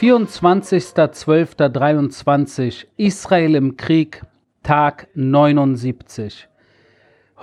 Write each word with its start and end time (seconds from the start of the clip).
24.12.23 0.00 2.86
Israel 2.96 3.54
im 3.54 3.76
Krieg, 3.76 4.22
Tag 4.62 5.08
79. 5.12 6.48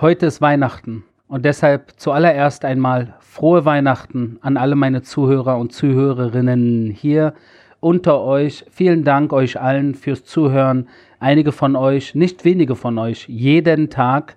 Heute 0.00 0.26
ist 0.26 0.40
Weihnachten 0.40 1.04
und 1.28 1.44
deshalb 1.44 1.92
zuallererst 1.98 2.64
einmal 2.64 3.14
frohe 3.20 3.64
Weihnachten 3.64 4.38
an 4.40 4.56
alle 4.56 4.74
meine 4.74 5.02
Zuhörer 5.02 5.56
und 5.56 5.72
Zuhörerinnen 5.72 6.90
hier 6.90 7.34
unter 7.78 8.22
euch. 8.22 8.64
Vielen 8.72 9.04
Dank 9.04 9.32
euch 9.32 9.60
allen 9.60 9.94
fürs 9.94 10.24
Zuhören. 10.24 10.88
Einige 11.20 11.52
von 11.52 11.76
euch, 11.76 12.16
nicht 12.16 12.44
wenige 12.44 12.74
von 12.74 12.98
euch, 12.98 13.28
jeden 13.28 13.88
Tag. 13.88 14.34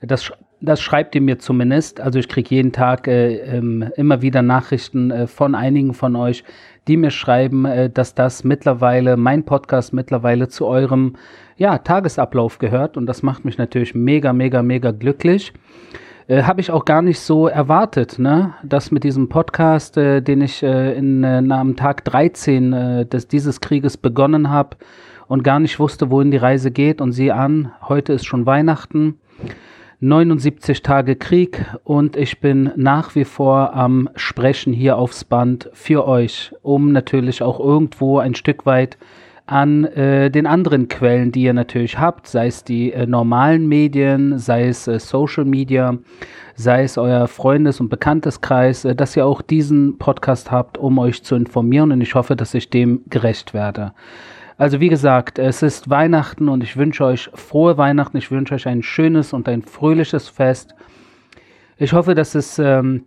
Das 0.00 0.30
das 0.60 0.80
schreibt 0.80 1.14
ihr 1.14 1.20
mir 1.20 1.38
zumindest. 1.38 2.00
Also 2.00 2.18
ich 2.18 2.28
kriege 2.28 2.54
jeden 2.54 2.72
Tag 2.72 3.06
äh, 3.06 3.36
ähm, 3.36 3.90
immer 3.96 4.22
wieder 4.22 4.42
Nachrichten 4.42 5.10
äh, 5.10 5.26
von 5.26 5.54
einigen 5.54 5.94
von 5.94 6.16
euch, 6.16 6.44
die 6.88 6.96
mir 6.96 7.10
schreiben, 7.10 7.64
äh, 7.64 7.90
dass 7.90 8.14
das 8.14 8.42
mittlerweile, 8.44 9.16
mein 9.16 9.44
Podcast 9.44 9.92
mittlerweile 9.92 10.48
zu 10.48 10.66
eurem 10.66 11.14
ja, 11.56 11.78
Tagesablauf 11.78 12.58
gehört. 12.58 12.96
Und 12.96 13.06
das 13.06 13.22
macht 13.22 13.44
mich 13.44 13.58
natürlich 13.58 13.94
mega, 13.94 14.32
mega, 14.32 14.62
mega 14.62 14.90
glücklich. 14.90 15.52
Äh, 16.26 16.42
Habe 16.42 16.60
ich 16.60 16.70
auch 16.70 16.84
gar 16.84 17.02
nicht 17.02 17.20
so 17.20 17.48
erwartet, 17.48 18.18
ne? 18.18 18.54
dass 18.62 18.90
mit 18.90 19.04
diesem 19.04 19.28
Podcast, 19.28 19.96
äh, 19.96 20.22
den 20.22 20.40
ich 20.40 20.62
äh, 20.62 20.94
in, 20.96 21.24
äh, 21.24 21.42
am 21.50 21.76
Tag 21.76 22.04
13 22.04 22.72
äh, 22.72 23.06
des, 23.06 23.28
dieses 23.28 23.60
Krieges 23.60 23.96
begonnen 23.96 24.50
habe 24.50 24.76
und 25.26 25.44
gar 25.44 25.60
nicht 25.60 25.78
wusste, 25.78 26.10
wohin 26.10 26.30
die 26.30 26.36
Reise 26.36 26.70
geht. 26.70 27.00
Und 27.00 27.12
sieh 27.12 27.32
an, 27.32 27.72
heute 27.82 28.14
ist 28.14 28.26
schon 28.26 28.46
Weihnachten. 28.46 29.20
79 30.00 30.84
Tage 30.84 31.16
Krieg 31.16 31.66
und 31.82 32.16
ich 32.16 32.40
bin 32.40 32.70
nach 32.76 33.16
wie 33.16 33.24
vor 33.24 33.74
am 33.74 34.08
Sprechen 34.14 34.72
hier 34.72 34.96
aufs 34.96 35.24
Band 35.24 35.70
für 35.72 36.06
euch, 36.06 36.54
um 36.62 36.92
natürlich 36.92 37.42
auch 37.42 37.58
irgendwo 37.58 38.20
ein 38.20 38.36
Stück 38.36 38.64
weit 38.64 38.96
an 39.46 39.86
äh, 39.86 40.30
den 40.30 40.46
anderen 40.46 40.86
Quellen, 40.86 41.32
die 41.32 41.42
ihr 41.42 41.52
natürlich 41.52 41.98
habt, 41.98 42.28
sei 42.28 42.46
es 42.46 42.62
die 42.62 42.92
äh, 42.92 43.06
normalen 43.06 43.66
Medien, 43.66 44.38
sei 44.38 44.68
es 44.68 44.86
äh, 44.86 45.00
Social 45.00 45.44
Media, 45.44 45.98
sei 46.54 46.84
es 46.84 46.96
euer 46.96 47.26
Freundes- 47.26 47.80
und 47.80 47.88
Bekannteskreis, 47.88 48.84
äh, 48.84 48.94
dass 48.94 49.16
ihr 49.16 49.26
auch 49.26 49.42
diesen 49.42 49.98
Podcast 49.98 50.52
habt, 50.52 50.78
um 50.78 50.98
euch 50.98 51.24
zu 51.24 51.34
informieren 51.34 51.90
und 51.90 52.02
ich 52.02 52.14
hoffe, 52.14 52.36
dass 52.36 52.54
ich 52.54 52.70
dem 52.70 53.02
gerecht 53.08 53.52
werde. 53.52 53.94
Also 54.58 54.80
wie 54.80 54.88
gesagt, 54.88 55.38
es 55.38 55.62
ist 55.62 55.88
Weihnachten 55.88 56.48
und 56.48 56.64
ich 56.64 56.76
wünsche 56.76 57.04
euch 57.04 57.30
frohe 57.32 57.78
Weihnachten. 57.78 58.16
Ich 58.16 58.32
wünsche 58.32 58.54
euch 58.54 58.66
ein 58.66 58.82
schönes 58.82 59.32
und 59.32 59.48
ein 59.48 59.62
fröhliches 59.62 60.28
Fest. 60.28 60.74
Ich 61.76 61.92
hoffe, 61.92 62.16
dass 62.16 62.34
es 62.34 62.58
ähm, 62.58 63.04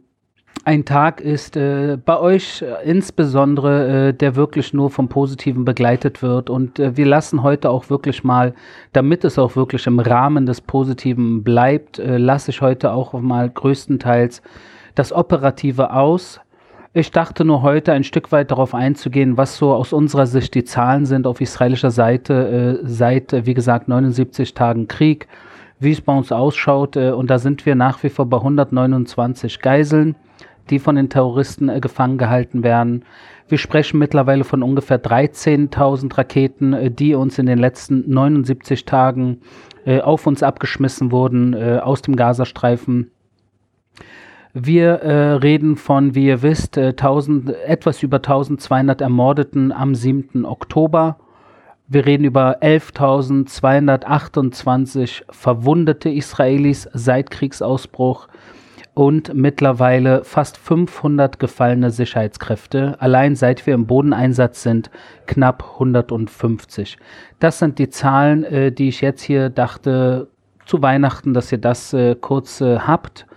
ein 0.63 0.85
Tag 0.85 1.19
ist, 1.19 1.57
äh, 1.57 1.97
bei 1.97 2.17
euch 2.17 2.61
äh, 2.61 2.89
insbesondere, 2.89 4.09
äh, 4.09 4.13
der 4.13 4.37
wirklich 4.37 4.73
nur 4.73 4.89
vom 4.91 5.09
Positiven 5.09 5.65
begleitet 5.65 6.21
wird. 6.21 6.49
Und 6.49 6.79
äh, 6.79 6.95
wir 6.95 7.05
lassen 7.05 7.43
heute 7.43 7.69
auch 7.69 7.89
wirklich 7.89 8.23
mal, 8.23 8.53
damit 8.93 9.25
es 9.25 9.37
auch 9.37 9.57
wirklich 9.57 9.85
im 9.87 9.99
Rahmen 9.99 10.45
des 10.45 10.61
Positiven 10.61 11.43
bleibt, 11.43 11.99
äh, 11.99 12.17
lasse 12.17 12.51
ich 12.51 12.61
heute 12.61 12.93
auch 12.93 13.11
mal 13.11 13.49
größtenteils 13.49 14.41
das 14.95 15.11
Operative 15.11 15.91
aus. 15.91 16.39
Ich 16.93 17.11
dachte 17.11 17.45
nur 17.45 17.61
heute 17.61 17.93
ein 17.93 18.03
Stück 18.03 18.33
weit 18.33 18.51
darauf 18.51 18.75
einzugehen, 18.75 19.37
was 19.37 19.55
so 19.55 19.73
aus 19.73 19.93
unserer 19.93 20.27
Sicht 20.27 20.53
die 20.55 20.65
Zahlen 20.65 21.05
sind 21.05 21.25
auf 21.25 21.39
israelischer 21.39 21.89
Seite 21.89 22.81
äh, 22.83 22.85
seit, 22.85 23.31
äh, 23.31 23.45
wie 23.45 23.53
gesagt, 23.53 23.87
79 23.87 24.53
Tagen 24.53 24.89
Krieg, 24.89 25.29
wie 25.79 25.91
es 25.91 26.01
bei 26.01 26.13
uns 26.13 26.33
ausschaut. 26.33 26.97
Äh, 26.97 27.11
und 27.11 27.29
da 27.29 27.39
sind 27.39 27.65
wir 27.65 27.75
nach 27.75 28.03
wie 28.03 28.09
vor 28.09 28.25
bei 28.25 28.35
129 28.35 29.61
Geiseln, 29.61 30.17
die 30.69 30.79
von 30.79 30.97
den 30.97 31.07
Terroristen 31.07 31.69
äh, 31.69 31.79
gefangen 31.79 32.17
gehalten 32.17 32.61
werden. 32.61 33.05
Wir 33.47 33.57
sprechen 33.57 33.97
mittlerweile 33.97 34.43
von 34.43 34.61
ungefähr 34.61 35.01
13.000 35.01 36.17
Raketen, 36.17 36.73
äh, 36.73 36.91
die 36.91 37.15
uns 37.15 37.39
in 37.39 37.45
den 37.45 37.57
letzten 37.57 38.11
79 38.11 38.83
Tagen 38.83 39.39
äh, 39.85 40.01
auf 40.01 40.27
uns 40.27 40.43
abgeschmissen 40.43 41.13
wurden 41.13 41.55
aus 41.55 42.01
dem 42.01 42.17
Gazastreifen 42.17 43.11
wir 44.53 44.95
äh, 44.95 45.35
reden 45.35 45.77
von, 45.77 46.13
wie 46.13 46.25
ihr 46.25 46.41
wisst, 46.41 46.75
äh, 46.77 46.89
1000, 46.89 47.55
etwas 47.65 48.03
über 48.03 48.17
1200 48.17 48.99
Ermordeten 48.99 49.71
am 49.71 49.95
7. 49.95 50.43
Oktober. 50.45 51.15
Wir 51.87 52.05
reden 52.05 52.25
über 52.25 52.61
11.228 52.61 55.23
verwundete 55.29 56.09
Israelis 56.09 56.89
seit 56.93 57.31
Kriegsausbruch 57.31 58.27
und 58.93 59.33
mittlerweile 59.33 60.25
fast 60.25 60.57
500 60.57 61.39
gefallene 61.39 61.91
Sicherheitskräfte. 61.91 62.97
Allein 62.99 63.37
seit 63.37 63.65
wir 63.65 63.73
im 63.73 63.87
Bodeneinsatz 63.87 64.63
sind, 64.63 64.91
knapp 65.27 65.63
150. 65.73 66.97
Das 67.39 67.59
sind 67.59 67.79
die 67.79 67.89
Zahlen, 67.89 68.43
äh, 68.43 68.73
die 68.73 68.89
ich 68.89 68.99
jetzt 68.99 69.21
hier 69.21 69.49
dachte 69.49 70.27
zu 70.65 70.81
Weihnachten, 70.81 71.33
dass 71.33 71.53
ihr 71.53 71.57
das 71.57 71.93
äh, 71.93 72.15
kurz 72.15 72.59
äh, 72.59 72.79
habt 72.79 73.27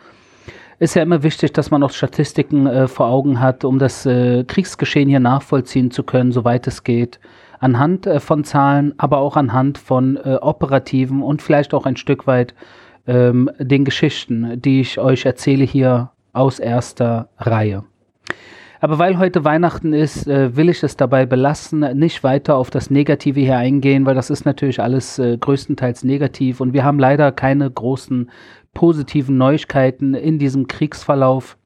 ist 0.79 0.95
ja 0.95 1.03
immer 1.03 1.23
wichtig, 1.23 1.53
dass 1.53 1.71
man 1.71 1.83
auch 1.83 1.91
Statistiken 1.91 2.67
äh, 2.67 2.89
vor 2.89 3.07
Augen 3.07 3.41
hat, 3.41 3.65
um 3.65 3.79
das 3.79 4.07
äh, 4.07 4.45
Kriegsgeschehen 4.45 5.09
hier 5.09 5.21
nachvollziehen 5.21 5.91
zu 5.91 6.03
können, 6.03 6.33
soweit 6.33 6.67
es 6.67 6.85
geht. 6.85 7.21
Anhand 7.61 8.07
äh, 8.07 8.21
von 8.21 8.45
Zahlen, 8.45 8.95
aber 8.99 9.19
auch 9.19 9.37
anhand 9.37 9.79
von 9.79 10.17
äh, 10.17 10.37
operativen 10.41 11.23
und 11.23 11.43
vielleicht 11.43 11.75
auch 11.75 11.87
ein 11.87 11.97
Stück 11.97 12.27
weit 12.27 12.55
ähm, 13.07 13.51
den 13.59 13.85
Geschichten, 13.85 14.61
die 14.61 14.81
ich 14.81 14.99
euch 14.99 15.25
erzähle 15.25 15.65
hier 15.65 16.11
aus 16.33 16.59
erster 16.59 17.29
Reihe. 17.39 17.85
Aber 18.81 18.99
weil 18.99 19.19
heute 19.19 19.45
Weihnachten 19.45 19.95
ist, 19.95 20.27
äh, 20.27 20.57
will 20.57 20.69
ich 20.69 20.83
es 20.83 20.97
dabei 20.97 21.25
belassen, 21.25 21.81
nicht 21.99 22.23
weiter 22.23 22.57
auf 22.57 22.69
das 22.69 22.91
Negative 22.91 23.41
hier 23.41 23.57
eingehen, 23.57 24.05
weil 24.05 24.15
das 24.15 24.29
ist 24.29 24.45
natürlich 24.45 24.79
alles 24.79 25.19
äh, 25.19 25.39
größtenteils 25.39 26.05
negativ 26.05 26.61
und 26.61 26.75
wir 26.75 26.85
haben 26.85 26.99
leider 26.99 27.33
keine 27.33 27.71
großen 27.71 28.31
positiven 28.75 29.39
Neuigkeiten 29.39 30.15
in 30.15 30.39
diesem 30.39 30.69
Kriegsverlauf. 30.69 31.57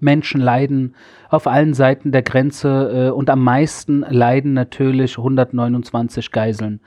Menschen 0.00 0.40
leiden 0.40 0.94
auf 1.28 1.46
allen 1.46 1.74
Seiten 1.74 2.12
der 2.12 2.22
Grenze 2.22 3.08
äh, 3.08 3.10
und 3.10 3.30
am 3.30 3.44
meisten 3.44 4.00
leiden 4.08 4.54
natürlich 4.54 5.18
129 5.18 6.32
Geiseln. 6.32 6.80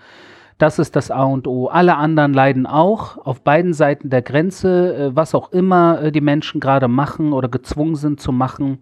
Das 0.58 0.80
ist 0.80 0.96
das 0.96 1.12
A 1.12 1.24
und 1.24 1.48
O. 1.48 1.68
Alle 1.68 1.98
anderen 1.98 2.34
leiden 2.34 2.66
auch 2.66 3.18
auf 3.18 3.42
beiden 3.42 3.74
Seiten 3.74 4.10
der 4.10 4.22
Grenze, 4.22 4.96
äh, 4.96 5.16
was 5.16 5.36
auch 5.36 5.52
immer 5.52 6.02
äh, 6.02 6.12
die 6.12 6.22
Menschen 6.22 6.60
gerade 6.60 6.88
machen 6.88 7.34
oder 7.34 7.50
gezwungen 7.50 7.96
sind 7.96 8.20
zu 8.20 8.32
machen. 8.32 8.80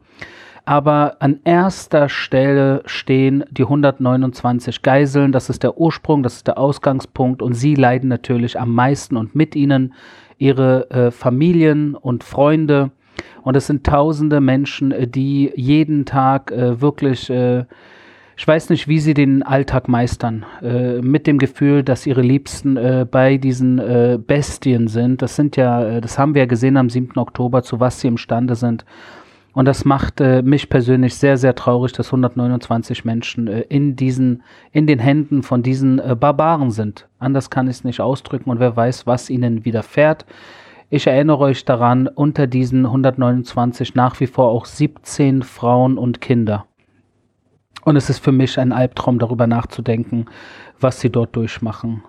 Aber 0.65 1.17
an 1.19 1.41
erster 1.43 2.07
Stelle 2.07 2.83
stehen 2.85 3.43
die 3.51 3.63
129 3.63 4.81
Geiseln. 4.81 5.33
Das 5.33 5.49
ist 5.49 5.63
der 5.63 5.77
Ursprung, 5.77 6.23
das 6.23 6.35
ist 6.37 6.47
der 6.47 6.57
Ausgangspunkt 6.57 7.41
und 7.41 7.53
sie 7.53 7.75
leiden 7.75 8.07
natürlich 8.07 8.59
am 8.59 8.73
meisten 8.73 9.17
und 9.17 9.35
mit 9.35 9.55
ihnen 9.55 9.93
ihre 10.37 10.89
äh, 10.89 11.11
Familien 11.11 11.95
und 11.95 12.23
Freunde. 12.23 12.91
Und 13.43 13.55
es 13.55 13.67
sind 13.67 13.85
tausende 13.85 14.41
Menschen, 14.41 14.91
äh, 14.91 15.07
die 15.07 15.51
jeden 15.55 16.05
Tag 16.05 16.51
äh, 16.51 16.81
wirklich, 16.81 17.29
äh, 17.29 17.65
ich 18.35 18.47
weiß 18.47 18.69
nicht, 18.69 18.87
wie 18.87 18.99
sie 18.99 19.13
den 19.13 19.43
Alltag 19.43 19.87
meistern, 19.87 20.45
äh, 20.61 21.01
mit 21.01 21.27
dem 21.27 21.37
Gefühl, 21.37 21.83
dass 21.83 22.07
ihre 22.07 22.21
Liebsten 22.21 22.77
äh, 22.77 23.05
bei 23.09 23.37
diesen 23.37 24.23
Bestien 24.25 24.87
sind. 24.87 25.21
Das 25.21 25.35
sind 25.35 25.55
ja, 25.55 26.01
das 26.01 26.17
haben 26.17 26.33
wir 26.33 26.43
ja 26.43 26.47
gesehen 26.47 26.77
am 26.77 26.89
7. 26.89 27.17
Oktober, 27.17 27.63
zu 27.63 27.79
was 27.79 27.99
sie 27.99 28.07
imstande 28.07 28.55
sind. 28.55 28.85
Und 29.53 29.65
das 29.65 29.85
macht 29.85 30.19
äh, 30.19 30.41
mich 30.41 30.69
persönlich 30.69 31.15
sehr, 31.15 31.37
sehr 31.37 31.53
traurig, 31.53 31.93
dass 31.93 32.07
129 32.07 33.05
Menschen 33.05 33.47
äh, 33.47 33.61
in 33.61 33.95
diesen, 33.95 34.41
in 34.71 34.87
den 34.87 34.99
Händen 34.99 35.43
von 35.43 35.61
diesen 35.61 35.99
äh, 35.99 36.15
Barbaren 36.19 36.71
sind. 36.71 37.07
Anders 37.19 37.51
kann 37.51 37.67
ich 37.67 37.77
es 37.77 37.83
nicht 37.83 38.01
ausdrücken 38.01 38.49
und 38.49 38.59
wer 38.59 38.75
weiß, 38.75 39.05
was 39.05 39.29
ihnen 39.29 39.63
widerfährt. 39.63 40.25
Ich 40.89 41.07
erinnere 41.07 41.39
euch 41.39 41.65
daran, 41.65 42.07
unter 42.07 42.47
diesen 42.47 42.85
129 42.85 43.95
nach 43.95 44.19
wie 44.19 44.27
vor 44.27 44.49
auch 44.49 44.65
17 44.65 45.43
Frauen 45.43 45.97
und 45.97 46.19
Kinder. 46.19 46.65
Und 47.83 47.95
es 47.95 48.09
ist 48.09 48.19
für 48.19 48.31
mich 48.31 48.59
ein 48.59 48.71
Albtraum, 48.71 49.19
darüber 49.19 49.45
nachzudenken, 49.45 50.25
was 50.79 50.99
sie 50.99 51.09
dort 51.09 51.35
durchmachen. 51.35 52.03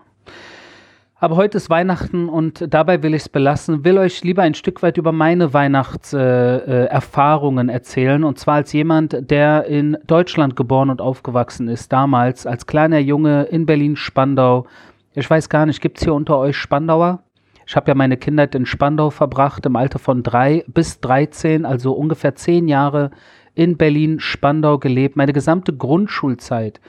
Aber 1.16 1.36
heute 1.36 1.58
ist 1.58 1.70
Weihnachten 1.70 2.28
und 2.28 2.74
dabei 2.74 3.04
will 3.04 3.14
ich 3.14 3.22
es 3.22 3.28
belassen, 3.28 3.84
will 3.84 3.98
euch 3.98 4.24
lieber 4.24 4.42
ein 4.42 4.54
Stück 4.54 4.82
weit 4.82 4.98
über 4.98 5.12
meine 5.12 5.54
Weihnachtserfahrungen 5.54 7.68
äh, 7.68 7.72
äh, 7.72 7.74
erzählen. 7.74 8.24
Und 8.24 8.40
zwar 8.40 8.56
als 8.56 8.72
jemand, 8.72 9.30
der 9.30 9.66
in 9.66 9.96
Deutschland 10.06 10.56
geboren 10.56 10.90
und 10.90 11.00
aufgewachsen 11.00 11.68
ist, 11.68 11.92
damals 11.92 12.46
als 12.46 12.66
kleiner 12.66 12.98
Junge 12.98 13.44
in 13.44 13.64
Berlin-Spandau. 13.64 14.66
Ich 15.14 15.30
weiß 15.30 15.48
gar 15.48 15.66
nicht, 15.66 15.80
gibt 15.80 15.98
es 15.98 16.04
hier 16.04 16.14
unter 16.14 16.36
euch 16.36 16.56
Spandauer? 16.56 17.22
Ich 17.66 17.76
habe 17.76 17.88
ja 17.88 17.94
meine 17.94 18.16
Kindheit 18.16 18.56
in 18.56 18.66
Spandau 18.66 19.10
verbracht, 19.10 19.64
im 19.66 19.76
Alter 19.76 20.00
von 20.00 20.24
drei 20.24 20.64
bis 20.66 20.98
13, 21.00 21.64
also 21.64 21.92
ungefähr 21.92 22.34
zehn 22.34 22.66
Jahre 22.66 23.12
in 23.54 23.76
Berlin-Spandau 23.76 24.78
gelebt. 24.78 25.14
Meine 25.16 25.32
gesamte 25.32 25.72
Grundschulzeit 25.72 26.80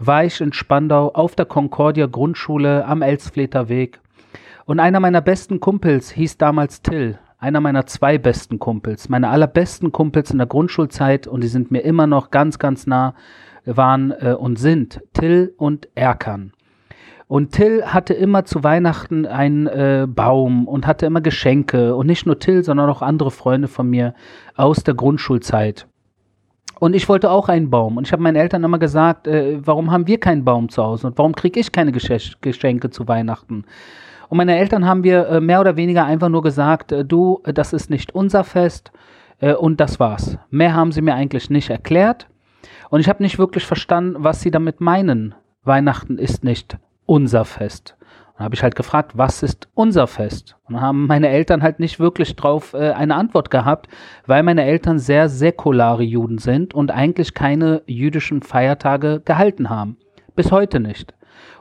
war 0.00 0.24
ich 0.24 0.40
in 0.40 0.52
Spandau 0.52 1.10
auf 1.12 1.36
der 1.36 1.46
Concordia 1.46 2.06
Grundschule 2.06 2.84
am 2.86 3.02
Elsfleter 3.02 3.68
Weg. 3.68 4.00
Und 4.64 4.80
einer 4.80 4.98
meiner 4.98 5.20
besten 5.20 5.60
Kumpels 5.60 6.10
hieß 6.10 6.38
damals 6.38 6.82
Till. 6.82 7.18
einer 7.38 7.60
meiner 7.60 7.86
zwei 7.86 8.18
besten 8.18 8.58
Kumpels, 8.58 9.08
meine 9.08 9.30
allerbesten 9.30 9.92
Kumpels 9.92 10.30
in 10.30 10.38
der 10.38 10.46
Grundschulzeit 10.46 11.26
und 11.26 11.42
die 11.42 11.48
sind 11.48 11.70
mir 11.70 11.80
immer 11.80 12.06
noch 12.06 12.30
ganz, 12.30 12.58
ganz 12.58 12.86
nah, 12.86 13.14
waren 13.64 14.10
äh, 14.10 14.34
und 14.38 14.58
sind 14.58 15.02
Till 15.14 15.54
und 15.56 15.88
Erkan. 15.94 16.52
Und 17.28 17.52
Till 17.52 17.84
hatte 17.84 18.12
immer 18.12 18.44
zu 18.44 18.64
Weihnachten 18.64 19.24
einen 19.24 19.68
äh, 19.68 20.06
Baum 20.08 20.66
und 20.66 20.86
hatte 20.86 21.06
immer 21.06 21.20
Geschenke. 21.20 21.94
Und 21.94 22.08
nicht 22.08 22.26
nur 22.26 22.40
Till, 22.40 22.64
sondern 22.64 22.90
auch 22.90 23.02
andere 23.02 23.30
Freunde 23.30 23.68
von 23.68 23.88
mir 23.88 24.14
aus 24.56 24.82
der 24.82 24.94
Grundschulzeit. 24.94 25.86
Und 26.80 26.96
ich 26.96 27.08
wollte 27.10 27.30
auch 27.30 27.48
einen 27.48 27.68
Baum. 27.68 27.98
Und 27.98 28.06
ich 28.06 28.12
habe 28.12 28.22
meinen 28.22 28.36
Eltern 28.36 28.64
immer 28.64 28.78
gesagt, 28.78 29.28
äh, 29.28 29.58
warum 29.64 29.92
haben 29.92 30.06
wir 30.06 30.18
keinen 30.18 30.44
Baum 30.44 30.70
zu 30.70 30.82
Hause? 30.82 31.08
Und 31.08 31.18
warum 31.18 31.34
kriege 31.34 31.60
ich 31.60 31.70
keine 31.70 31.92
Geschenke 31.92 32.90
zu 32.90 33.06
Weihnachten? 33.06 33.64
Und 34.30 34.38
meine 34.38 34.56
Eltern 34.56 34.86
haben 34.86 35.04
wir 35.04 35.28
äh, 35.28 35.40
mehr 35.40 35.60
oder 35.60 35.76
weniger 35.76 36.06
einfach 36.06 36.30
nur 36.30 36.42
gesagt, 36.42 36.90
äh, 36.90 37.04
du, 37.04 37.42
das 37.44 37.74
ist 37.74 37.90
nicht 37.90 38.14
unser 38.14 38.44
Fest. 38.44 38.92
Äh, 39.40 39.52
und 39.52 39.78
das 39.78 40.00
war's. 40.00 40.38
Mehr 40.48 40.74
haben 40.74 40.90
sie 40.90 41.02
mir 41.02 41.14
eigentlich 41.14 41.50
nicht 41.50 41.68
erklärt. 41.68 42.28
Und 42.88 43.00
ich 43.00 43.10
habe 43.10 43.22
nicht 43.22 43.38
wirklich 43.38 43.66
verstanden, 43.66 44.16
was 44.18 44.40
sie 44.40 44.50
damit 44.50 44.80
meinen. 44.80 45.34
Weihnachten 45.64 46.16
ist 46.16 46.44
nicht 46.44 46.78
unser 47.04 47.44
Fest. 47.44 47.94
Dann 48.40 48.46
habe 48.46 48.54
ich 48.54 48.62
halt 48.62 48.74
gefragt, 48.74 49.18
was 49.18 49.42
ist 49.42 49.68
unser 49.74 50.06
Fest? 50.06 50.56
Und 50.66 50.72
dann 50.72 50.82
haben 50.82 51.06
meine 51.06 51.28
Eltern 51.28 51.62
halt 51.62 51.78
nicht 51.78 52.00
wirklich 52.00 52.36
drauf 52.36 52.72
äh, 52.72 52.92
eine 52.92 53.16
Antwort 53.16 53.50
gehabt, 53.50 53.86
weil 54.26 54.42
meine 54.42 54.64
Eltern 54.64 54.98
sehr 54.98 55.28
säkulare 55.28 56.04
Juden 56.04 56.38
sind 56.38 56.72
und 56.72 56.90
eigentlich 56.90 57.34
keine 57.34 57.82
jüdischen 57.84 58.40
Feiertage 58.40 59.20
gehalten 59.22 59.68
haben. 59.68 59.98
Bis 60.36 60.50
heute 60.52 60.80
nicht. 60.80 61.12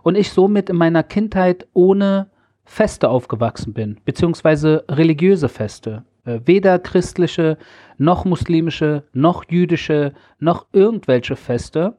Und 0.04 0.16
ich 0.16 0.32
somit 0.32 0.70
in 0.70 0.78
meiner 0.78 1.04
Kindheit 1.04 1.68
ohne 1.74 2.30
Feste 2.64 3.10
aufgewachsen 3.10 3.74
bin, 3.74 4.00
beziehungsweise 4.06 4.86
religiöse 4.88 5.50
Feste. 5.50 6.06
Äh, 6.24 6.40
weder 6.46 6.80
christliche, 6.80 7.58
noch 7.98 8.24
muslimische, 8.24 9.04
noch 9.12 9.44
jüdische, 9.50 10.14
noch 10.40 10.66
irgendwelche 10.72 11.36
Feste. 11.36 11.98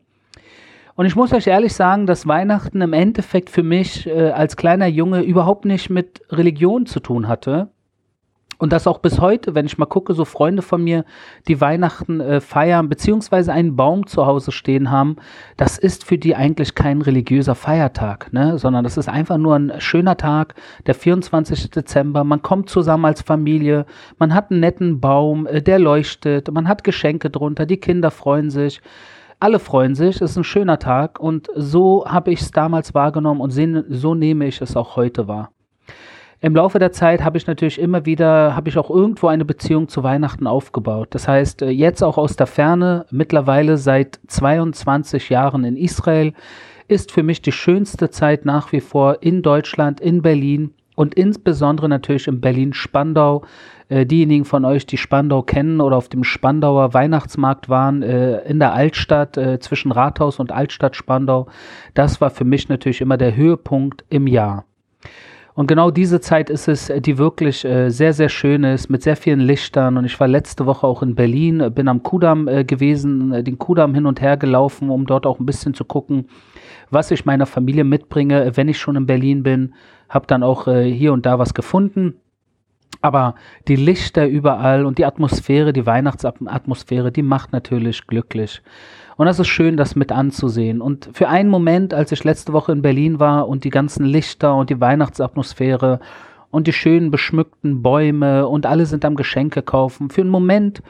Und 0.94 1.06
ich 1.06 1.16
muss 1.16 1.32
euch 1.32 1.46
ehrlich 1.46 1.74
sagen, 1.74 2.06
dass 2.06 2.26
Weihnachten 2.26 2.80
im 2.80 2.92
Endeffekt 2.92 3.50
für 3.50 3.62
mich 3.62 4.06
äh, 4.06 4.30
als 4.30 4.56
kleiner 4.56 4.86
Junge 4.86 5.22
überhaupt 5.22 5.64
nicht 5.64 5.90
mit 5.90 6.22
Religion 6.30 6.86
zu 6.86 7.00
tun 7.00 7.28
hatte. 7.28 7.70
Und 8.60 8.74
das 8.74 8.86
auch 8.86 8.98
bis 8.98 9.20
heute, 9.20 9.54
wenn 9.54 9.64
ich 9.64 9.78
mal 9.78 9.86
gucke, 9.86 10.12
so 10.12 10.26
Freunde 10.26 10.60
von 10.60 10.84
mir, 10.84 11.06
die 11.48 11.62
Weihnachten 11.62 12.20
äh, 12.20 12.42
feiern, 12.42 12.90
beziehungsweise 12.90 13.54
einen 13.54 13.74
Baum 13.74 14.06
zu 14.06 14.26
Hause 14.26 14.52
stehen 14.52 14.90
haben, 14.90 15.16
das 15.56 15.78
ist 15.78 16.04
für 16.04 16.18
die 16.18 16.36
eigentlich 16.36 16.74
kein 16.74 17.00
religiöser 17.00 17.54
Feiertag, 17.54 18.30
ne? 18.34 18.58
sondern 18.58 18.84
das 18.84 18.98
ist 18.98 19.08
einfach 19.08 19.38
nur 19.38 19.54
ein 19.54 19.72
schöner 19.78 20.18
Tag, 20.18 20.54
der 20.84 20.94
24. 20.94 21.70
Dezember. 21.70 22.22
Man 22.22 22.42
kommt 22.42 22.68
zusammen 22.68 23.06
als 23.06 23.22
Familie, 23.22 23.86
man 24.18 24.34
hat 24.34 24.50
einen 24.50 24.60
netten 24.60 25.00
Baum, 25.00 25.46
äh, 25.46 25.62
der 25.62 25.78
leuchtet, 25.78 26.52
man 26.52 26.68
hat 26.68 26.84
Geschenke 26.84 27.30
drunter, 27.30 27.64
die 27.64 27.78
Kinder 27.78 28.10
freuen 28.10 28.50
sich 28.50 28.82
alle 29.40 29.58
freuen 29.58 29.94
sich, 29.94 30.16
es 30.16 30.32
ist 30.32 30.36
ein 30.36 30.44
schöner 30.44 30.78
Tag 30.78 31.18
und 31.18 31.48
so 31.56 32.04
habe 32.06 32.30
ich 32.30 32.42
es 32.42 32.50
damals 32.50 32.94
wahrgenommen 32.94 33.40
und 33.40 33.50
so 33.50 34.14
nehme 34.14 34.46
ich 34.46 34.60
es 34.60 34.76
auch 34.76 34.96
heute 34.96 35.26
wahr. 35.26 35.50
Im 36.42 36.54
Laufe 36.54 36.78
der 36.78 36.92
Zeit 36.92 37.22
habe 37.22 37.36
ich 37.36 37.46
natürlich 37.46 37.78
immer 37.78 38.06
wieder, 38.06 38.54
habe 38.56 38.68
ich 38.70 38.78
auch 38.78 38.88
irgendwo 38.88 39.28
eine 39.28 39.44
Beziehung 39.44 39.88
zu 39.88 40.02
Weihnachten 40.02 40.46
aufgebaut. 40.46 41.08
Das 41.10 41.28
heißt, 41.28 41.62
äh, 41.62 41.68
jetzt 41.68 42.02
auch 42.02 42.16
aus 42.16 42.34
der 42.36 42.46
Ferne, 42.46 43.04
mittlerweile 43.10 43.76
seit 43.76 44.20
22 44.26 45.28
Jahren 45.28 45.64
in 45.64 45.76
Israel, 45.76 46.32
ist 46.88 47.12
für 47.12 47.22
mich 47.22 47.42
die 47.42 47.52
schönste 47.52 48.08
Zeit 48.10 48.46
nach 48.46 48.72
wie 48.72 48.80
vor 48.80 49.22
in 49.22 49.42
Deutschland, 49.42 50.00
in 50.00 50.22
Berlin 50.22 50.72
und 50.96 51.14
insbesondere 51.14 51.88
natürlich 51.88 52.26
in 52.26 52.40
Berlin-Spandau. 52.40 53.42
Äh, 53.90 54.06
diejenigen 54.06 54.44
von 54.44 54.64
euch, 54.64 54.86
die 54.86 54.96
Spandau 54.96 55.42
kennen 55.42 55.80
oder 55.80 55.96
auf 55.96 56.08
dem 56.08 56.22
Spandauer 56.22 56.94
Weihnachtsmarkt 56.94 57.68
waren, 57.68 58.02
äh, 58.02 58.38
in 58.42 58.60
der 58.60 58.72
Altstadt 58.72 59.36
äh, 59.36 59.58
zwischen 59.58 59.90
Rathaus 59.90 60.38
und 60.38 60.52
Altstadt 60.52 60.94
Spandau, 60.94 61.48
das 61.94 62.20
war 62.20 62.30
für 62.30 62.44
mich 62.44 62.68
natürlich 62.68 63.00
immer 63.00 63.16
der 63.16 63.34
Höhepunkt 63.34 64.04
im 64.08 64.28
Jahr. 64.28 64.64
Und 65.54 65.66
genau 65.66 65.90
diese 65.90 66.20
Zeit 66.20 66.50
ist 66.50 66.68
es, 66.68 66.88
äh, 66.88 67.00
die 67.00 67.18
wirklich 67.18 67.64
äh, 67.64 67.90
sehr, 67.90 68.12
sehr 68.12 68.28
schön 68.28 68.62
ist, 68.62 68.90
mit 68.90 69.02
sehr 69.02 69.16
vielen 69.16 69.40
Lichtern. 69.40 69.96
Und 69.96 70.04
ich 70.04 70.20
war 70.20 70.28
letzte 70.28 70.66
Woche 70.66 70.86
auch 70.86 71.02
in 71.02 71.16
Berlin, 71.16 71.72
bin 71.74 71.88
am 71.88 72.04
Kudamm 72.04 72.46
gewesen, 72.46 73.42
den 73.42 73.58
Kudamm 73.58 73.92
hin 73.92 74.06
und 74.06 74.20
her 74.20 74.36
gelaufen, 74.36 74.88
um 74.88 75.04
dort 75.04 75.26
auch 75.26 75.40
ein 75.40 75.46
bisschen 75.46 75.74
zu 75.74 75.84
gucken, 75.84 76.28
was 76.90 77.10
ich 77.10 77.24
meiner 77.24 77.46
Familie 77.46 77.82
mitbringe, 77.82 78.52
wenn 78.54 78.68
ich 78.68 78.78
schon 78.78 78.94
in 78.94 79.06
Berlin 79.06 79.42
bin. 79.42 79.74
Hab 80.08 80.28
dann 80.28 80.44
auch 80.44 80.66
hier 80.66 81.12
und 81.12 81.26
da 81.26 81.40
was 81.40 81.54
gefunden. 81.54 82.14
Aber 83.02 83.34
die 83.68 83.76
Lichter 83.76 84.26
überall 84.26 84.84
und 84.84 84.98
die 84.98 85.06
Atmosphäre, 85.06 85.72
die 85.72 85.86
Weihnachtsatmosphäre, 85.86 87.10
die 87.12 87.22
macht 87.22 87.52
natürlich 87.52 88.06
glücklich. 88.06 88.62
Und 89.16 89.26
das 89.26 89.38
ist 89.38 89.48
schön, 89.48 89.76
das 89.76 89.96
mit 89.96 90.12
anzusehen. 90.12 90.80
Und 90.80 91.10
für 91.12 91.28
einen 91.28 91.50
Moment, 91.50 91.94
als 91.94 92.12
ich 92.12 92.24
letzte 92.24 92.52
Woche 92.52 92.72
in 92.72 92.82
Berlin 92.82 93.20
war 93.20 93.48
und 93.48 93.64
die 93.64 93.70
ganzen 93.70 94.04
Lichter 94.04 94.54
und 94.54 94.70
die 94.70 94.80
Weihnachtsatmosphäre 94.80 96.00
und 96.50 96.66
die 96.66 96.72
schönen 96.72 97.10
beschmückten 97.10 97.82
Bäume 97.82 98.46
und 98.46 98.66
alle 98.66 98.86
sind 98.86 99.04
am 99.04 99.16
Geschenke 99.16 99.62
kaufen, 99.62 100.10
für 100.10 100.22
einen 100.22 100.30
Moment 100.30 100.82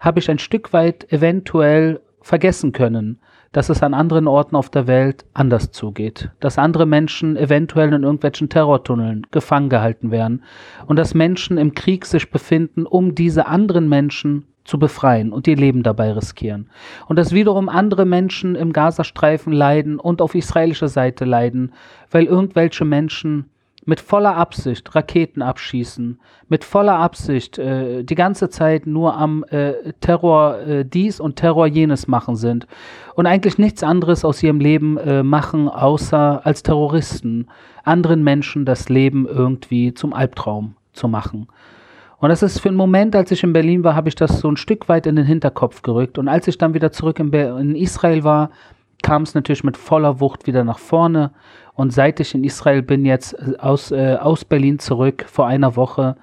habe 0.00 0.20
ich 0.20 0.30
ein 0.30 0.38
Stück 0.38 0.72
weit 0.72 1.12
eventuell 1.12 2.00
vergessen 2.20 2.72
können, 2.72 3.18
dass 3.52 3.70
es 3.70 3.82
an 3.82 3.94
anderen 3.94 4.26
Orten 4.26 4.56
auf 4.56 4.68
der 4.70 4.86
Welt 4.86 5.24
anders 5.32 5.70
zugeht, 5.70 6.30
dass 6.40 6.58
andere 6.58 6.86
Menschen 6.86 7.36
eventuell 7.36 7.92
in 7.92 8.02
irgendwelchen 8.02 8.48
Terrortunneln 8.48 9.26
gefangen 9.30 9.70
gehalten 9.70 10.10
werden 10.10 10.44
und 10.86 10.98
dass 10.98 11.14
Menschen 11.14 11.56
im 11.56 11.74
Krieg 11.74 12.04
sich 12.04 12.30
befinden, 12.30 12.86
um 12.86 13.14
diese 13.14 13.46
anderen 13.46 13.88
Menschen 13.88 14.44
zu 14.64 14.78
befreien 14.78 15.32
und 15.32 15.48
ihr 15.48 15.56
Leben 15.56 15.82
dabei 15.82 16.12
riskieren. 16.12 16.68
Und 17.06 17.16
dass 17.18 17.32
wiederum 17.32 17.70
andere 17.70 18.04
Menschen 18.04 18.54
im 18.54 18.74
Gazastreifen 18.74 19.52
leiden 19.52 19.98
und 19.98 20.20
auf 20.20 20.34
israelischer 20.34 20.88
Seite 20.88 21.24
leiden, 21.24 21.72
weil 22.10 22.26
irgendwelche 22.26 22.84
Menschen 22.84 23.46
mit 23.88 24.00
voller 24.00 24.36
Absicht 24.36 24.94
Raketen 24.94 25.40
abschießen, 25.40 26.20
mit 26.50 26.62
voller 26.62 26.98
Absicht 26.98 27.58
äh, 27.58 28.04
die 28.04 28.16
ganze 28.16 28.50
Zeit 28.50 28.86
nur 28.86 29.16
am 29.16 29.44
äh, 29.48 29.94
Terror 30.00 30.58
äh, 30.58 30.84
dies 30.84 31.20
und 31.20 31.36
Terror 31.36 31.66
jenes 31.66 32.06
machen 32.06 32.36
sind 32.36 32.66
und 33.14 33.24
eigentlich 33.24 33.56
nichts 33.56 33.82
anderes 33.82 34.26
aus 34.26 34.42
ihrem 34.42 34.60
Leben 34.60 34.98
äh, 34.98 35.22
machen, 35.22 35.70
außer 35.70 36.44
als 36.44 36.62
Terroristen 36.62 37.46
anderen 37.82 38.22
Menschen 38.22 38.66
das 38.66 38.90
Leben 38.90 39.26
irgendwie 39.26 39.94
zum 39.94 40.12
Albtraum 40.12 40.76
zu 40.92 41.08
machen. 41.08 41.48
Und 42.18 42.28
das 42.28 42.42
ist 42.42 42.60
für 42.60 42.68
einen 42.68 42.76
Moment, 42.76 43.16
als 43.16 43.30
ich 43.30 43.42
in 43.42 43.54
Berlin 43.54 43.84
war, 43.84 43.94
habe 43.94 44.10
ich 44.10 44.16
das 44.16 44.40
so 44.40 44.50
ein 44.50 44.58
Stück 44.58 44.90
weit 44.90 45.06
in 45.06 45.16
den 45.16 45.24
Hinterkopf 45.24 45.80
gerückt. 45.80 46.18
Und 46.18 46.28
als 46.28 46.46
ich 46.46 46.58
dann 46.58 46.74
wieder 46.74 46.92
zurück 46.92 47.20
in, 47.20 47.32
in 47.32 47.74
Israel 47.74 48.22
war, 48.22 48.50
kam 49.02 49.22
es 49.22 49.34
natürlich 49.34 49.64
mit 49.64 49.76
voller 49.76 50.20
Wucht 50.20 50.46
wieder 50.46 50.64
nach 50.64 50.78
vorne. 50.78 51.30
Und 51.78 51.92
seit 51.92 52.18
ich 52.18 52.34
in 52.34 52.42
Israel 52.42 52.82
bin, 52.82 53.06
jetzt 53.06 53.34
äh, 53.34 53.56
aus, 53.58 53.92
äh, 53.92 54.16
aus 54.20 54.44
Berlin 54.44 54.80
zurück, 54.80 55.24
vor 55.28 55.46
einer 55.46 55.76
Woche, 55.76 56.16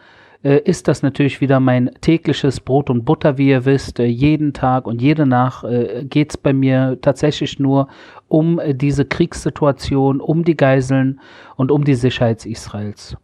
äh, 0.43 0.59
ist 0.65 0.89
das 0.89 1.01
natürlich 1.01 1.39
wieder 1.39 1.61
mein 1.61 1.91
tägliches 2.01 2.59
Brot 2.59 2.89
und 2.89 3.05
Butter, 3.05 3.37
wie 3.37 3.51
ihr 3.51 3.63
wisst. 3.63 4.01
Äh, 4.01 4.05
jeden 4.05 4.51
Tag 4.51 4.85
und 4.85 5.01
jede 5.01 5.25
Nacht 5.25 5.63
äh, 5.63 6.03
geht 6.03 6.31
es 6.31 6.37
bei 6.37 6.51
mir 6.51 6.97
tatsächlich 7.01 7.57
nur 7.57 7.87
um 8.27 8.59
äh, 8.59 8.73
diese 8.73 9.05
Kriegssituation, 9.05 10.19
um 10.19 10.43
die 10.43 10.57
Geiseln 10.57 11.21
und 11.55 11.71
um 11.71 11.85
die 11.85 11.95
Sicherheit 11.95 12.45
Israels. 12.45 13.15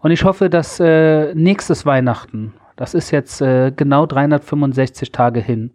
Und 0.00 0.12
ich 0.12 0.24
hoffe, 0.24 0.48
dass 0.48 0.80
äh, 0.80 1.34
nächstes 1.34 1.84
Weihnachten, 1.84 2.54
das 2.76 2.92
ist 2.92 3.10
jetzt 3.10 3.40
äh, 3.40 3.72
genau 3.74 4.06
365 4.06 5.10
Tage 5.10 5.40
hin, 5.40 5.72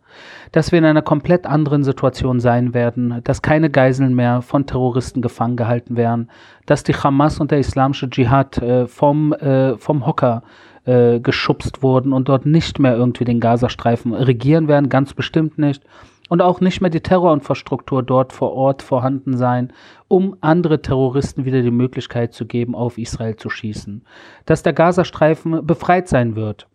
dass 0.51 0.71
wir 0.71 0.79
in 0.79 0.85
einer 0.85 1.01
komplett 1.01 1.47
anderen 1.47 1.83
Situation 1.83 2.39
sein 2.39 2.73
werden, 2.73 3.21
dass 3.23 3.41
keine 3.41 3.69
Geiseln 3.69 4.13
mehr 4.13 4.41
von 4.41 4.67
Terroristen 4.67 5.21
gefangen 5.21 5.57
gehalten 5.57 5.97
werden, 5.97 6.29
dass 6.67 6.83
die 6.83 6.93
Hamas 6.93 7.39
und 7.39 7.51
der 7.51 7.59
islamische 7.59 8.09
Dschihad 8.09 8.59
äh, 8.59 8.87
vom, 8.87 9.33
äh, 9.33 9.77
vom 9.77 10.05
Hocker 10.05 10.43
äh, 10.85 11.19
geschubst 11.19 11.81
wurden 11.81 12.13
und 12.13 12.29
dort 12.29 12.45
nicht 12.45 12.79
mehr 12.79 12.95
irgendwie 12.95 13.25
den 13.25 13.39
Gazastreifen 13.39 14.13
regieren 14.13 14.67
werden, 14.67 14.89
ganz 14.89 15.13
bestimmt 15.13 15.57
nicht 15.57 15.83
und 16.29 16.41
auch 16.41 16.61
nicht 16.61 16.81
mehr 16.81 16.89
die 16.89 17.01
Terrorinfrastruktur 17.01 18.03
dort 18.03 18.31
vor 18.31 18.53
Ort 18.53 18.83
vorhanden 18.83 19.35
sein, 19.35 19.73
um 20.07 20.37
andere 20.39 20.81
Terroristen 20.81 21.45
wieder 21.45 21.61
die 21.61 21.71
Möglichkeit 21.71 22.33
zu 22.33 22.45
geben, 22.45 22.73
auf 22.73 22.97
Israel 22.97 23.35
zu 23.35 23.49
schießen. 23.49 24.05
Dass 24.45 24.63
der 24.63 24.73
Gazastreifen 24.73 25.65
befreit 25.65 26.07
sein 26.07 26.37
wird 26.37 26.67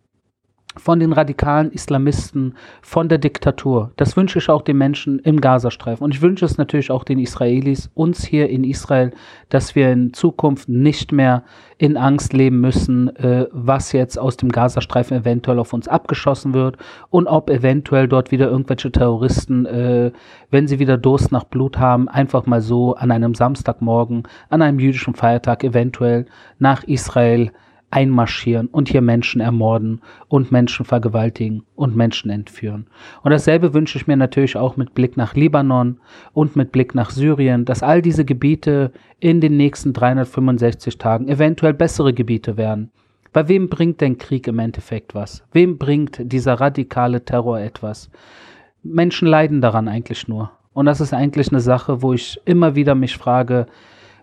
von 0.77 0.99
den 0.99 1.13
radikalen 1.13 1.71
Islamisten, 1.71 2.55
von 2.81 3.09
der 3.09 3.17
Diktatur. 3.17 3.91
Das 3.97 4.15
wünsche 4.15 4.39
ich 4.39 4.49
auch 4.49 4.61
den 4.61 4.77
Menschen 4.77 5.19
im 5.19 5.41
Gazastreifen. 5.41 6.03
Und 6.03 6.13
ich 6.13 6.21
wünsche 6.21 6.45
es 6.45 6.57
natürlich 6.57 6.91
auch 6.91 7.03
den 7.03 7.19
Israelis, 7.19 7.89
uns 7.93 8.25
hier 8.25 8.49
in 8.49 8.63
Israel, 8.63 9.11
dass 9.49 9.75
wir 9.75 9.91
in 9.91 10.13
Zukunft 10.13 10.69
nicht 10.69 11.11
mehr 11.11 11.43
in 11.77 11.95
Angst 11.95 12.33
leben 12.33 12.59
müssen, 12.59 13.15
äh, 13.17 13.47
was 13.51 13.91
jetzt 13.91 14.17
aus 14.17 14.37
dem 14.37 14.49
Gazastreifen 14.49 15.17
eventuell 15.17 15.59
auf 15.59 15.73
uns 15.73 15.87
abgeschossen 15.87 16.53
wird 16.53 16.77
und 17.09 17.27
ob 17.27 17.49
eventuell 17.49 18.07
dort 18.07 18.31
wieder 18.31 18.49
irgendwelche 18.49 18.91
Terroristen, 18.91 19.65
äh, 19.65 20.11
wenn 20.49 20.67
sie 20.67 20.79
wieder 20.79 20.97
Durst 20.97 21.31
nach 21.31 21.43
Blut 21.43 21.77
haben, 21.77 22.09
einfach 22.09 22.45
mal 22.45 22.61
so 22.61 22.95
an 22.95 23.11
einem 23.11 23.35
Samstagmorgen, 23.35 24.23
an 24.49 24.61
einem 24.61 24.79
jüdischen 24.79 25.13
Feiertag 25.13 25.63
eventuell 25.63 26.25
nach 26.59 26.83
Israel 26.83 27.51
einmarschieren 27.89 28.67
und 28.67 28.89
hier 28.89 29.01
Menschen 29.01 29.39
ermorden 29.39 30.01
und 30.27 30.51
Menschen 30.51 30.85
vergewaltigen 30.85 31.63
und 31.75 31.95
Menschen 31.95 32.29
entführen. 32.29 32.87
Und 33.23 33.31
dasselbe 33.31 33.73
wünsche 33.73 33.97
ich 33.97 34.07
mir 34.07 34.17
natürlich 34.17 34.57
auch 34.57 34.75
mit 34.75 34.93
Blick 34.93 35.15
nach 35.15 35.35
Libanon 35.35 35.99
und 36.33 36.55
mit 36.55 36.71
Blick 36.71 36.95
nach 36.95 37.09
Syrien, 37.09 37.63
dass 37.63 37.83
all 37.83 38.01
diese 38.01 38.25
Gebiete 38.25 38.91
in 39.19 39.39
den 39.39 39.55
nächsten 39.55 39.93
365 39.93 40.97
Tagen 40.97 41.29
eventuell 41.29 41.73
bessere 41.73 42.13
Gebiete 42.13 42.57
werden. 42.57 42.91
Bei 43.31 43.47
wem 43.47 43.69
bringt 43.69 44.01
denn 44.01 44.17
Krieg 44.17 44.47
im 44.47 44.59
Endeffekt 44.59 45.15
was? 45.15 45.43
Wem 45.51 45.77
bringt 45.77 46.19
dieser 46.21 46.55
radikale 46.55 47.23
Terror 47.23 47.59
etwas? 47.59 48.09
Menschen 48.83 49.27
leiden 49.27 49.61
daran 49.61 49.87
eigentlich 49.87 50.27
nur. 50.27 50.51
Und 50.73 50.85
das 50.85 51.01
ist 51.01 51.13
eigentlich 51.13 51.49
eine 51.51 51.61
Sache, 51.61 52.01
wo 52.01 52.13
ich 52.13 52.39
immer 52.45 52.75
wieder 52.75 52.95
mich 52.95 53.17
frage, 53.17 53.65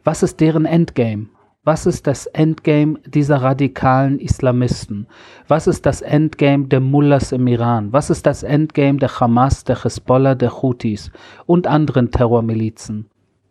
was 0.04 0.22
ist 0.22 0.40
deren 0.40 0.66
Endgame? 0.66 1.26
Was 1.66 1.86
ist 1.86 2.06
das 2.06 2.26
Endgame 2.26 2.98
dieser 3.06 3.40
radikalen 3.40 4.18
Islamisten? 4.18 5.06
Was 5.48 5.66
ist 5.66 5.86
das 5.86 6.02
Endgame 6.02 6.66
der 6.66 6.80
Mullahs 6.80 7.32
im 7.32 7.46
Iran? 7.46 7.90
Was 7.90 8.10
ist 8.10 8.26
das 8.26 8.42
Endgame 8.42 8.98
der 8.98 9.18
Hamas, 9.18 9.64
der 9.64 9.82
Hezbollah, 9.82 10.34
der 10.34 10.60
Houthis 10.60 11.10
und 11.46 11.66
anderen 11.66 12.10
Terrormilizen? 12.10 13.06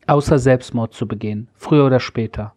Außer 0.06 0.38
Selbstmord 0.38 0.94
zu 0.94 1.08
begehen, 1.08 1.48
früher 1.56 1.88
oder 1.88 2.00
später. 2.00 2.54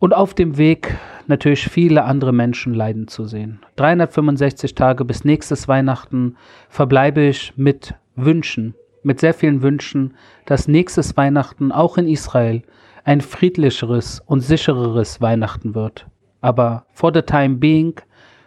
Und 0.00 0.14
auf 0.14 0.34
dem 0.34 0.56
Weg 0.56 0.96
natürlich 1.28 1.68
viele 1.68 2.02
andere 2.02 2.32
Menschen 2.32 2.74
leiden 2.74 3.06
zu 3.06 3.24
sehen. 3.24 3.60
365 3.76 4.74
Tage 4.74 5.04
bis 5.04 5.24
nächstes 5.24 5.68
Weihnachten 5.68 6.36
verbleibe 6.68 7.22
ich 7.22 7.52
mit 7.56 7.94
Wünschen, 8.16 8.74
mit 9.04 9.20
sehr 9.20 9.32
vielen 9.32 9.62
Wünschen, 9.62 10.14
dass 10.44 10.66
nächstes 10.66 11.16
Weihnachten 11.16 11.70
auch 11.70 11.98
in 11.98 12.08
Israel 12.08 12.62
ein 13.06 13.20
friedlicheres 13.20 14.20
und 14.26 14.40
sichereres 14.40 15.20
Weihnachten 15.20 15.76
wird. 15.76 16.08
Aber 16.40 16.86
for 16.92 17.12
the 17.14 17.22
time 17.22 17.54
being, 17.54 17.94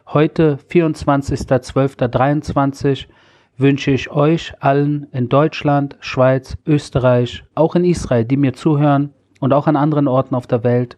heute 0.08 0.60
24.12.23, 0.70 3.06
wünsche 3.58 3.92
ich 3.92 4.12
euch 4.12 4.52
allen 4.60 5.08
in 5.14 5.30
Deutschland, 5.30 5.96
Schweiz, 6.02 6.58
Österreich, 6.68 7.46
auch 7.56 7.76
in 7.76 7.86
Israel, 7.86 8.26
die 8.26 8.36
mir 8.36 8.52
zuhören 8.52 9.14
und 9.40 9.54
auch 9.54 9.68
an 9.68 9.78
anderen 9.78 10.10
Orten 10.10 10.36
auf 10.36 10.46
der 10.46 10.66
Welt, 10.66 10.98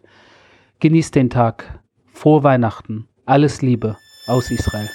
genießt 0.80 1.14
den 1.14 1.30
Tag. 1.30 1.78
Frohe 2.12 2.42
Weihnachten. 2.42 3.06
Alles 3.26 3.62
Liebe 3.62 3.96
aus 4.26 4.50
Israel. 4.50 4.90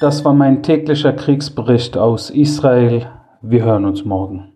Das 0.00 0.24
war 0.24 0.34
mein 0.34 0.64
täglicher 0.64 1.12
Kriegsbericht 1.12 1.96
aus 1.96 2.30
Israel. 2.30 3.06
Wir 3.40 3.62
hören 3.62 3.84
uns 3.84 4.04
morgen. 4.04 4.54